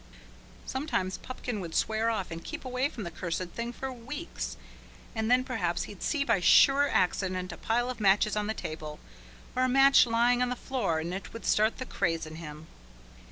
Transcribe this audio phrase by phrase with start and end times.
[0.65, 4.57] Sometimes Pupkin would swear off and keep away from the cursed thing for weeks,
[5.13, 8.99] and then perhaps he'd see by sheer accident a pile of matches on the table,
[9.55, 12.65] or a match lying on the floor and it would start the craze in him.